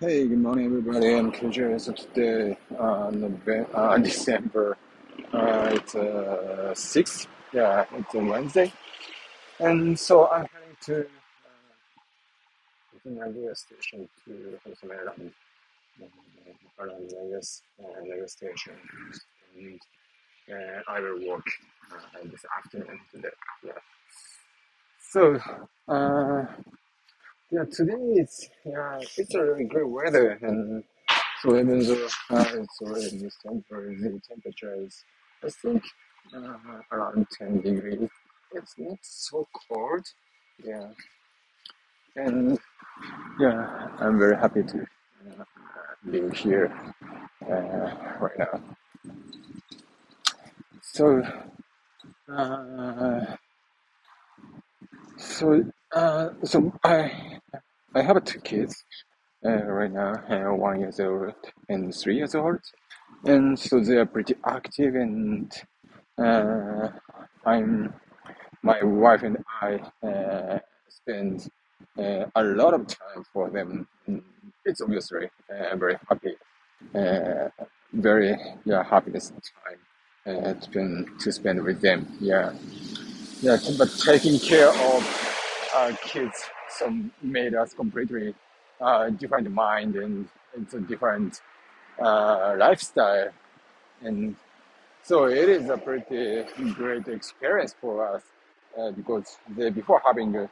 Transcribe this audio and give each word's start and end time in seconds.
Hey, 0.00 0.26
good 0.26 0.40
morning, 0.40 0.66
everybody. 0.66 1.14
I'm 1.14 1.30
Kendra. 1.30 1.80
So 1.80 1.92
today, 1.92 2.58
uh, 2.76 3.12
November, 3.12 3.64
uh, 3.72 3.96
December, 4.10 4.76
uh, 5.32 5.70
it's 5.70 5.94
uh, 5.94 6.74
6th. 6.74 7.28
Yeah, 7.52 7.84
it's 7.92 8.12
a 8.12 8.18
Wednesday. 8.18 8.72
And 9.60 9.96
so 9.96 10.28
I'm 10.28 10.46
heading 10.52 10.76
to 10.86 11.00
uh, 11.02 11.06
the 13.04 13.20
radio 13.20 13.54
station 13.54 14.08
to 14.24 14.58
have 14.66 14.76
some 14.78 14.90
errand 14.90 15.32
uh, 16.02 16.84
around 16.84 17.12
Vegas, 17.12 17.62
uh, 17.78 18.00
Vegas 18.02 18.32
station. 18.32 18.74
And 19.56 19.80
uh, 20.52 20.82
I 20.88 20.98
will 20.98 21.28
work 21.28 21.46
uh, 21.92 22.18
this 22.24 22.44
afternoon 22.58 22.98
today. 23.12 23.28
Yeah. 23.64 23.72
So, 25.12 25.38
uh, 25.86 26.46
yeah, 27.54 27.64
today 27.72 27.94
it's, 28.22 28.50
yeah, 28.66 29.00
it's 29.18 29.34
a 29.34 29.42
really 29.44 29.64
great 29.66 29.88
weather. 29.88 30.38
and. 30.42 30.84
Though 31.44 31.56
uh, 32.30 32.44
it's 32.54 32.80
already 32.82 33.18
December, 33.18 33.94
the 33.96 34.20
temperature 34.28 34.74
is, 34.78 35.04
I 35.44 35.50
think, 35.50 35.84
uh, 36.34 36.56
around 36.92 37.26
10 37.38 37.60
degrees. 37.62 38.10
It's 38.52 38.74
not 38.78 38.98
so 39.02 39.46
cold. 39.68 40.06
Yeah. 40.64 40.88
And 42.16 42.58
yeah, 43.40 43.88
I'm 44.00 44.18
very 44.18 44.36
happy 44.36 44.62
to 44.64 44.86
uh, 45.40 45.44
be 46.10 46.30
here 46.36 46.72
uh, 47.50 48.16
right 48.20 48.38
now. 48.38 48.60
So, 50.82 51.22
uh, 52.32 53.36
so, 55.18 55.64
uh, 55.92 56.30
so 56.44 56.72
I, 56.84 57.33
I 57.96 58.02
have 58.02 58.24
two 58.24 58.40
kids 58.40 58.84
uh, 59.46 59.62
right 59.64 59.90
now, 59.92 60.14
uh, 60.28 60.54
one 60.54 60.80
years 60.80 60.98
old 60.98 61.34
and 61.68 61.94
three 61.94 62.16
years 62.16 62.34
old. 62.34 62.58
And 63.24 63.56
so 63.58 63.78
they 63.78 63.98
are 63.98 64.06
pretty 64.06 64.34
active 64.44 64.96
and 64.96 65.52
uh, 66.18 66.88
I'm 67.46 67.94
my 68.62 68.82
wife 68.82 69.22
and 69.22 69.36
I 69.62 69.74
uh, 70.06 70.58
spend 70.88 71.48
uh, 71.98 72.24
a 72.34 72.42
lot 72.42 72.74
of 72.74 72.86
time 72.88 73.24
for 73.32 73.48
them. 73.50 73.86
It's 74.64 74.80
obviously 74.80 75.30
uh, 75.48 75.76
very 75.76 75.96
happy, 76.08 76.34
uh, 76.94 77.48
very 77.92 78.36
yeah 78.64 78.82
happiness 78.82 79.30
time 79.30 80.54
to 80.56 80.62
spend 80.62 81.20
to 81.20 81.30
spend 81.30 81.62
with 81.62 81.80
them. 81.80 82.08
Yeah, 82.20 82.54
yeah. 83.40 83.58
But 83.78 83.90
taking 84.04 84.38
care 84.40 84.70
of 84.70 85.70
our 85.74 85.92
kids 85.92 86.44
so 86.78 86.94
made 87.22 87.54
us 87.54 87.74
completely 87.74 88.34
uh, 88.80 89.10
different 89.10 89.50
mind 89.50 89.96
and 89.96 90.28
it's 90.56 90.74
a 90.74 90.80
different 90.80 91.40
uh, 92.00 92.54
lifestyle. 92.58 93.30
And 94.02 94.36
so 95.02 95.26
it 95.26 95.48
is 95.48 95.68
a 95.70 95.78
pretty 95.78 96.44
great 96.74 97.08
experience 97.08 97.74
for 97.80 98.06
us 98.06 98.22
uh, 98.78 98.90
because 98.92 99.38
the, 99.56 99.70
before 99.70 100.02
having 100.04 100.36
a, 100.36 100.50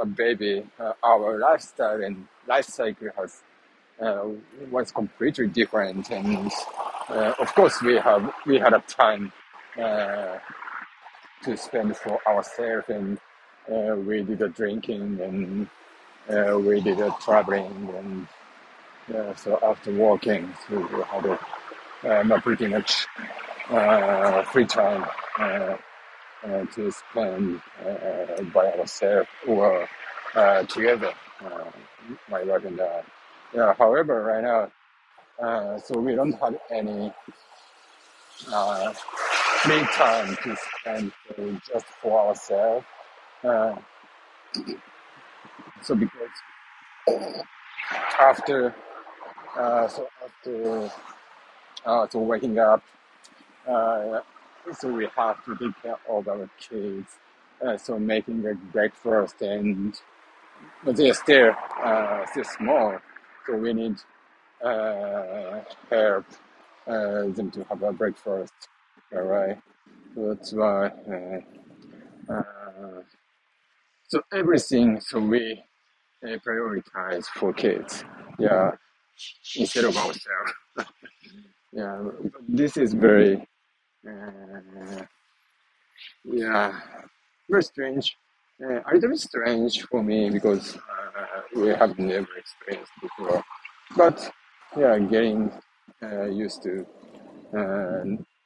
a 0.00 0.06
baby, 0.06 0.64
uh, 0.78 0.92
our 1.02 1.38
lifestyle 1.38 2.02
and 2.02 2.26
life 2.46 2.66
cycle 2.66 3.08
has 3.16 3.42
uh, 4.00 4.26
was 4.70 4.90
completely 4.90 5.46
different, 5.46 6.10
and 6.10 6.50
uh, 7.08 7.32
of 7.38 7.54
course 7.54 7.80
we 7.80 7.96
have 7.96 8.32
we 8.44 8.58
had 8.58 8.72
a 8.72 8.80
time 8.88 9.32
to 9.76 11.56
spend 11.56 11.96
for 11.96 12.20
ourselves, 12.26 12.86
and 12.88 13.18
uh, 13.72 13.96
we 13.96 14.22
did 14.22 14.42
a 14.42 14.48
drinking 14.48 15.20
and 15.20 15.68
uh, 16.30 16.58
we 16.58 16.80
did 16.80 17.00
a 17.00 17.14
traveling, 17.20 17.90
and 17.98 19.16
uh, 19.16 19.34
so 19.36 19.58
after 19.62 19.92
working, 19.94 20.52
so 20.68 20.76
we 20.78 21.02
had 21.04 21.26
a, 21.26 22.20
um, 22.20 22.32
a 22.32 22.40
pretty 22.40 22.68
much 22.68 23.06
uh, 23.70 24.42
free 24.44 24.66
time. 24.66 25.06
Uh, 25.38 25.76
uh, 26.44 26.64
to 26.66 26.90
spend 26.92 27.60
uh, 27.86 28.42
by 28.54 28.72
ourselves 28.74 29.28
or 29.46 29.88
uh, 30.34 30.62
together, 30.64 31.12
uh, 31.44 31.70
my 32.30 32.42
wife 32.44 32.64
and 32.64 32.80
I. 32.80 33.02
Yeah, 33.54 33.74
however, 33.78 34.22
right 34.24 34.44
now, 34.44 34.72
so 35.80 36.00
we 36.00 36.14
don't 36.14 36.32
have 36.40 36.56
any 36.70 37.12
free 39.62 39.84
time 39.94 40.36
to 40.44 40.56
spend 40.80 41.12
just 41.72 41.86
for 42.02 42.28
ourselves. 42.28 42.86
Uh, 43.44 43.76
so 45.82 45.94
because 45.94 46.30
after, 48.20 48.74
uh, 49.58 49.88
so 49.88 50.08
after, 50.24 50.90
uh, 51.86 52.06
so 52.10 52.20
waking 52.20 52.58
up, 52.58 52.82
uh, 53.68 54.20
so 54.78 54.88
we 54.92 55.08
have 55.16 55.44
to 55.44 55.56
take 55.56 55.82
care 55.82 55.96
of 56.08 56.28
our 56.28 56.48
kids. 56.60 57.16
Uh, 57.66 57.76
so 57.78 57.98
making 57.98 58.42
the 58.42 58.54
breakfast 58.72 59.40
and 59.42 60.00
but 60.84 60.96
they're 60.96 61.14
still 61.14 61.52
uh, 61.84 62.26
still 62.26 62.44
small, 62.44 62.98
so 63.46 63.56
we 63.56 63.72
need 63.74 63.96
uh, 64.64 65.60
help 65.90 66.26
uh, 66.88 67.24
them 67.36 67.50
to 67.52 67.64
have 67.64 67.82
a 67.82 67.92
breakfast. 67.92 68.52
All 69.14 69.22
right, 69.22 69.58
so 70.14 70.34
that's 70.34 70.52
why. 70.52 70.86
Uh, 70.88 71.40
uh, 72.32 73.02
so 74.08 74.22
everything, 74.32 75.00
so 75.00 75.18
we 75.18 75.62
uh, 76.24 76.36
prioritize 76.46 77.26
for 77.26 77.52
kids. 77.52 78.04
Yeah, 78.38 78.72
instead 79.56 79.84
of 79.84 79.96
ourselves. 79.96 80.52
Yeah, 81.76 82.04
this 82.48 82.76
is 82.76 82.94
very, 82.94 83.44
uh, 84.08 85.02
yeah, 86.24 86.80
very 87.50 87.64
strange. 87.64 88.16
Uh, 88.62 88.78
a 88.78 88.94
little 88.94 89.10
bit 89.10 89.18
strange 89.18 89.82
for 89.82 90.00
me 90.00 90.30
because 90.30 90.76
uh, 90.76 91.40
we 91.56 91.70
have 91.70 91.98
never 91.98 92.28
experienced 92.38 92.92
before. 93.02 93.42
But 93.96 94.30
yeah, 94.76 94.96
getting 95.00 95.50
uh, 96.00 96.26
used 96.26 96.62
to 96.62 96.86
uh, 97.58 98.04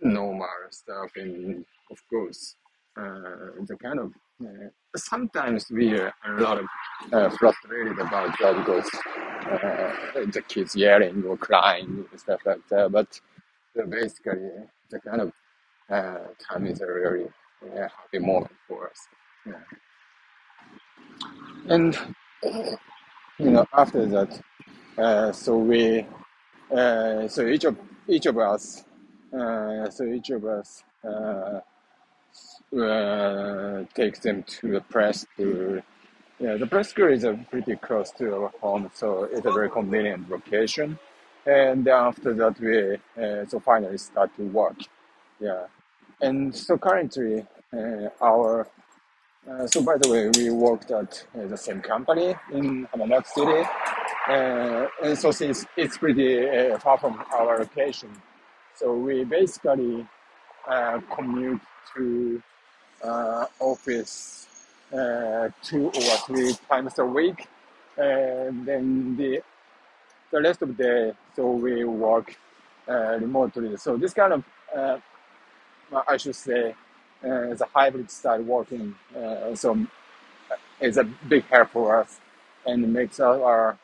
normal 0.00 0.48
stuff, 0.70 1.10
and 1.16 1.62
of 1.90 1.98
course, 2.08 2.56
the 2.96 3.76
kind 3.82 3.98
of 3.98 4.12
sometimes 4.96 5.70
we 5.70 5.94
are 5.98 6.12
a 6.26 6.40
lot 6.40 6.58
of 6.58 6.66
uh, 7.12 7.30
frustrated 7.30 7.98
about 7.98 8.36
that 8.40 8.56
because 8.56 8.88
uh, 9.46 10.24
the 10.32 10.42
kids 10.48 10.74
yelling 10.74 11.22
or 11.24 11.36
crying 11.36 12.04
and 12.10 12.20
stuff 12.20 12.40
like 12.44 12.66
that. 12.68 12.90
But 12.92 13.20
uh, 13.80 13.86
basically, 13.86 14.50
the 14.90 15.00
kind 15.00 15.20
of 15.22 15.32
uh, 15.90 16.28
time 16.48 16.66
is 16.66 16.80
a 16.80 16.86
really 16.86 17.26
uh, 17.62 17.88
happy 17.96 18.18
moment 18.18 18.52
for 18.66 18.90
us. 18.90 19.08
Yeah. 19.46 19.52
And 21.68 21.98
you 23.38 23.50
know, 23.50 23.66
after 23.72 24.06
that, 24.06 24.40
uh, 24.98 25.32
so 25.32 25.56
we, 25.58 26.06
uh, 26.74 27.28
so 27.28 27.46
each 27.46 27.64
of 27.64 27.76
each 28.08 28.26
of 28.26 28.38
us, 28.38 28.84
uh, 29.38 29.88
so 29.90 30.04
each 30.04 30.30
of 30.30 30.44
us 30.44 30.82
uh, 32.78 33.84
takes 33.94 34.20
them 34.20 34.42
to 34.44 34.72
the 34.72 34.80
press 34.80 35.26
to. 35.36 35.82
Yeah, 36.38 36.56
the 36.56 36.66
press 36.66 36.88
school 36.88 37.08
is 37.08 37.26
pretty 37.50 37.76
close 37.76 38.10
to 38.12 38.34
our 38.34 38.52
home, 38.62 38.90
so 38.94 39.24
it's 39.24 39.44
a 39.44 39.52
very 39.52 39.68
convenient 39.68 40.30
location. 40.30 40.98
And 41.44 41.86
after 41.88 42.32
that, 42.34 42.58
we 42.60 42.94
uh, 43.22 43.44
so 43.46 43.60
finally 43.60 43.98
start 43.98 44.34
to 44.36 44.44
work. 44.44 44.76
Yeah, 45.38 45.66
and 46.20 46.54
so 46.54 46.78
currently, 46.78 47.46
uh, 47.72 48.08
our 48.22 48.68
uh, 49.50 49.66
so 49.66 49.82
by 49.82 49.96
the 49.96 50.08
way, 50.08 50.30
we 50.36 50.50
worked 50.50 50.90
at 50.90 51.26
uh, 51.34 51.46
the 51.46 51.56
same 51.56 51.80
company 51.80 52.34
in 52.52 52.86
Hamamatsu 52.88 53.26
City, 53.26 53.68
uh, 54.28 54.86
and 55.02 55.18
so 55.18 55.30
since 55.30 55.66
it's 55.76 55.98
pretty 55.98 56.46
far 56.78 56.98
from 56.98 57.22
our 57.32 57.58
location, 57.58 58.10
so 58.74 58.94
we 58.94 59.24
basically 59.24 60.06
commute 61.14 61.60
to 61.94 62.42
uh, 63.02 63.46
office 63.60 64.46
uh, 64.92 65.48
two 65.62 65.86
or 65.88 66.16
three 66.26 66.54
times 66.68 66.98
a 66.98 67.04
week, 67.04 67.48
and 67.96 68.66
then 68.66 69.16
the 69.16 69.42
the 70.32 70.40
rest 70.40 70.62
of 70.62 70.76
the 70.76 70.84
day, 70.84 71.12
so 71.36 71.50
we 71.52 71.84
work 71.84 72.36
uh, 72.88 73.18
remotely. 73.20 73.76
So 73.76 73.96
this 73.96 74.14
kind 74.14 74.32
of 74.34 74.44
uh, 74.76 74.98
I 76.08 76.16
should 76.16 76.36
say, 76.36 76.70
uh, 77.24 77.54
the 77.54 77.66
hybrid 77.74 78.10
style 78.10 78.42
working. 78.42 78.94
So 79.54 79.86
is 80.80 80.96
a 80.96 81.04
big 81.04 81.44
help 81.46 81.70
for 81.70 82.00
us 82.00 82.18
and 82.66 82.92
makes 82.92 83.20
our 83.20 83.78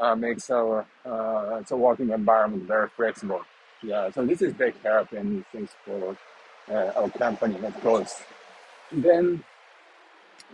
uh, 0.00 0.14
makes 0.16 0.50
our 0.50 0.86
uh, 1.04 1.62
working 1.70 2.10
environment 2.10 2.64
very 2.64 2.88
flexible. 2.88 3.42
Yeah, 3.82 4.10
so 4.10 4.24
this 4.26 4.42
is 4.42 4.52
big 4.54 4.74
help 4.82 5.12
and 5.12 5.44
things 5.52 5.70
for 5.84 6.16
uh, 6.70 6.92
our 6.96 7.10
company, 7.10 7.56
of 7.64 7.80
course. 7.80 8.22
Then 8.94 9.44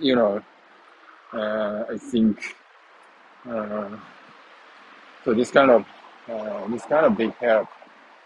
you 0.00 0.16
know, 0.16 0.42
uh, 1.34 1.84
I 1.90 1.98
think 1.98 2.56
uh, 3.48 3.90
So 5.24 5.34
this 5.34 5.50
kind 5.52 5.70
of 5.70 5.86
uh, 6.28 6.66
this 6.68 6.84
kind 6.86 7.06
of 7.06 7.16
big 7.16 7.34
help 7.36 7.68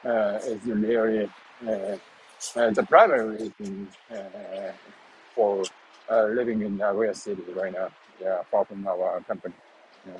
uh, 0.05 0.38
is 0.44 0.64
really 0.64 1.31
uh, 1.67 1.70
uh, 2.56 2.70
the 2.70 2.85
primary 2.88 3.37
reason 3.61 3.88
for 5.35 5.64
living 6.11 6.62
in 6.62 6.76
Nagoya 6.79 7.15
City 7.15 7.43
right 7.55 7.73
now. 7.73 7.88
Yeah, 8.20 8.43
far 8.50 8.65
from 8.65 8.87
our 8.87 9.20
company. 9.23 9.55
Yeah. 10.06 10.15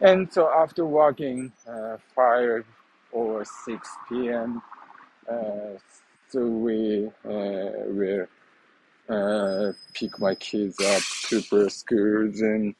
And 0.00 0.32
so 0.32 0.50
after 0.50 0.86
working 0.86 1.52
5 2.16 2.64
or 3.12 3.44
6 3.44 3.88
p.m., 4.08 4.62
we 6.40 7.06
uh, 7.24 7.70
will 7.88 8.26
uh, 9.08 9.72
pick 9.94 10.18
my 10.18 10.34
kids 10.34 10.78
up 10.80 11.02
to 11.28 11.40
first 11.42 11.80
schools 11.80 12.40
and 12.40 12.74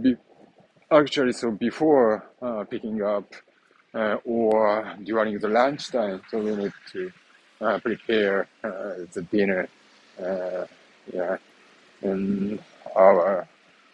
be, 0.00 0.16
actually 0.90 1.32
so 1.32 1.50
before 1.50 2.24
uh, 2.42 2.64
picking 2.64 3.02
up 3.02 3.24
or 4.24 4.94
during 5.04 5.38
the 5.38 5.48
lunchtime 5.48 6.20
so 6.30 6.38
we 6.38 6.54
need 6.54 6.72
to 6.92 7.10
prepare 7.82 8.46
the 8.62 9.26
dinner 9.30 9.68
yeah 11.12 11.36
and 12.02 12.58
our 12.94 13.48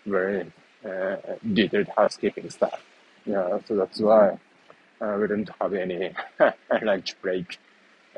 very 0.07 0.53
uh, 0.85 1.17
detailed 1.53 1.89
housekeeping 1.97 2.51
stuff. 2.51 2.83
Yeah 3.25 3.59
so 3.67 3.77
that's 3.77 4.01
why 4.01 4.39
we 5.01 5.27
don't 5.29 5.51
have 5.61 5.75
any 5.75 6.13
lunch 6.83 7.15
break 7.23 7.59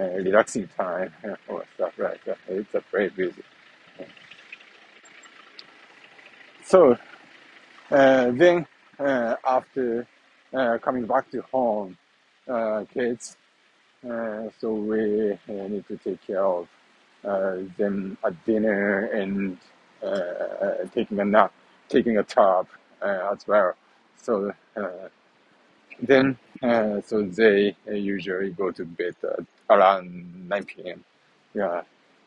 uh, 0.01 0.05
relaxing 0.05 0.69
time 0.77 1.13
or 1.49 1.65
stuff 1.75 1.93
like 1.99 2.25
that 2.25 2.39
it's 2.49 2.75
a 2.75 2.83
very 2.93 3.11
busy 3.11 3.43
so 6.65 6.97
Uh, 7.91 8.31
then 8.33 8.67
uh, 9.01 9.37
after 9.47 10.07
uh, 10.55 10.79
coming 10.83 11.07
back 11.07 11.31
to 11.31 11.43
home, 11.53 11.97
uh, 12.49 12.85
kids, 12.93 13.37
uh, 14.09 14.45
so 14.61 14.75
we 14.75 15.33
uh, 15.33 15.69
need 15.69 15.87
to 15.89 15.97
take 15.99 16.21
care 16.27 16.45
of 16.45 16.69
uh, 17.25 17.57
them 17.79 18.19
at 18.25 18.45
dinner 18.47 19.07
and 19.07 19.59
uh, 20.05 20.85
taking 20.95 21.21
a 21.21 21.25
nap, 21.25 21.53
taking 21.89 22.19
a 22.19 22.23
tub 22.25 22.69
uh, 23.03 23.31
as 23.33 23.47
well. 23.49 23.75
So 24.17 24.53
uh, 24.77 25.09
then, 26.03 26.39
uh, 26.63 27.01
so 27.03 27.23
they 27.23 27.77
uh, 27.89 27.93
usually 27.93 28.51
go 28.51 28.71
to 28.71 28.85
bed 28.85 29.15
around 29.71 30.49
9 30.49 30.65
p.m. 30.65 31.05
Yeah. 31.55 31.83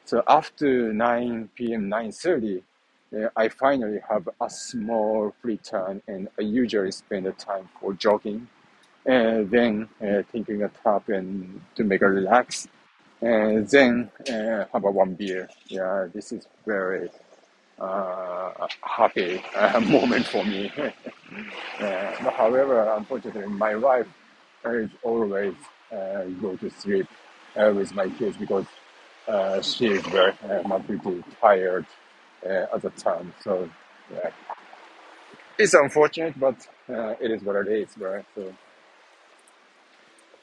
So 0.05 0.23
after 0.27 0.93
9 0.93 1.49
p.m., 1.55 1.89
9:30, 1.89 2.61
uh, 3.15 3.29
I 3.35 3.49
finally 3.49 3.99
have 4.09 4.29
a 4.41 4.49
small 4.49 5.33
free 5.41 5.57
time, 5.57 6.01
and 6.07 6.27
I 6.39 6.43
usually 6.43 6.91
spend 6.91 7.25
the 7.25 7.31
time 7.33 7.69
for 7.79 7.93
jogging, 7.93 8.47
and 9.05 9.49
then 9.49 9.89
uh, 10.01 10.23
taking 10.31 10.63
a 10.63 10.69
tap 10.69 11.09
and 11.09 11.61
to 11.75 11.83
make 11.83 12.01
a 12.01 12.09
relax, 12.09 12.67
and 13.21 13.67
then 13.69 14.11
uh, 14.29 14.65
have 14.73 14.83
a 14.83 14.91
one 14.91 15.15
beer. 15.15 15.49
Yeah, 15.67 16.07
this 16.13 16.31
is 16.31 16.47
very 16.65 17.09
uh, 17.79 18.67
happy 18.81 19.43
uh, 19.55 19.79
moment 19.95 20.25
for 20.27 20.43
me. 20.45 20.71
uh, 21.79 22.31
however, 22.31 22.93
unfortunately, 22.97 23.47
my 23.47 23.75
wife 23.75 24.07
is 24.65 24.89
always 25.03 25.55
uh, 25.91 26.23
go 26.41 26.55
to 26.57 26.69
sleep 26.71 27.07
uh, 27.55 27.71
with 27.75 27.93
my 27.93 28.09
kids 28.09 28.37
because 28.37 28.65
uh, 29.27 29.61
she 29.61 29.87
is 29.87 30.03
very 30.07 30.33
uh, 30.49 30.79
pretty 30.79 31.23
tired 31.41 31.85
uh, 32.45 32.65
at 32.73 32.81
the 32.81 32.89
time. 32.91 33.33
So 33.43 33.69
yeah, 34.13 34.31
it's 35.57 35.73
unfortunate, 35.73 36.39
but 36.39 36.55
uh, 36.89 37.15
it 37.21 37.31
is 37.31 37.43
what 37.43 37.55
it 37.57 37.67
is, 37.69 37.97
right? 37.97 38.25
So, 38.35 38.53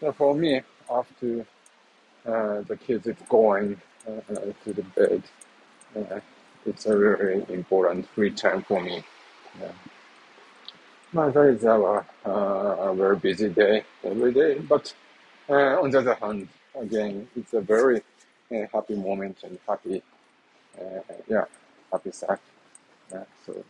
so 0.00 0.12
for 0.12 0.34
me, 0.34 0.62
after 0.90 1.46
uh, 2.26 2.62
the 2.62 2.76
kids 2.76 3.06
is 3.06 3.16
going 3.28 3.80
to 4.06 4.72
the 4.72 4.82
bed, 4.82 5.22
it's 6.66 6.86
a 6.86 6.96
very 6.96 7.44
important 7.48 8.08
free 8.10 8.30
time 8.30 8.62
for 8.62 8.80
me. 8.82 9.04
Yeah. 9.60 9.72
My 11.14 11.28
that 11.28 11.44
is 11.44 11.64
our 11.64 12.04
uh, 12.26 12.90
a 12.90 12.94
very 12.96 13.14
busy 13.16 13.48
day 13.48 13.84
every 14.02 14.32
day, 14.34 14.58
but 14.58 14.92
uh, 15.48 15.80
on 15.80 15.90
the 15.90 16.00
other 16.00 16.14
hand, 16.14 16.48
again, 16.74 17.28
it's 17.36 17.52
a 17.52 17.60
very 17.60 18.02
uh, 18.50 18.66
happy 18.72 18.96
moment 18.96 19.38
and 19.44 19.56
happy, 19.68 20.02
uh, 20.76 21.14
yeah, 21.28 21.44
happy. 21.92 22.10
Yeah, 23.12 23.24
so, 23.46 23.64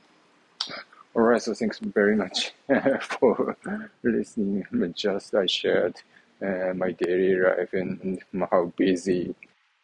alright, 1.15 1.43
so 1.43 1.53
thanks 1.53 1.81
very 1.81 2.17
much 2.17 2.53
for 3.03 3.55
listening. 4.03 4.65
Just 4.95 5.35
I 5.35 5.45
shared 5.45 5.97
uh, 6.41 6.73
my 6.75 6.93
daily 6.93 7.37
life 7.37 7.75
and 7.75 8.23
how 8.51 8.73
busy 8.75 9.35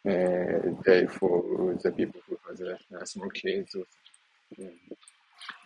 uh, 0.03 0.65
day 0.83 1.05
for 1.05 1.77
the 1.83 1.91
people 1.95 2.21
who 2.27 2.39
has 2.49 2.59
a, 2.61 3.05
small 3.05 3.29
kids. 3.29 3.75
Um, 4.59 4.71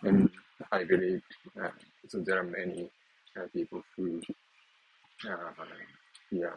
and 0.02 0.30
I 0.72 0.84
believe 0.84 1.22
uh, 1.62 1.70
so 2.08 2.20
there 2.20 2.38
are 2.40 2.44
many 2.44 2.88
uh, 3.36 3.46
people 3.52 3.82
who, 3.96 4.20
uh, 5.28 5.50
yeah, 6.30 6.48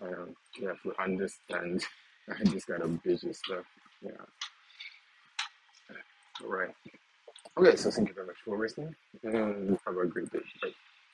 um, 0.00 0.34
yeah, 0.60 0.72
who 0.82 0.92
understand 1.02 1.82
this 2.52 2.64
kind 2.64 2.82
of 2.82 3.02
busy 3.02 3.32
stuff. 3.32 3.64
Yeah. 4.02 4.10
All 6.42 6.50
right. 6.50 6.74
Okay, 7.56 7.76
so 7.76 7.90
thank 7.90 8.08
you 8.08 8.14
very 8.14 8.26
much 8.26 8.36
for 8.44 8.58
listening 8.58 8.94
and 9.22 9.78
have 9.86 9.96
a 9.96 10.06
great 10.06 10.30
day. 10.30 10.40
Bye. 10.62 10.93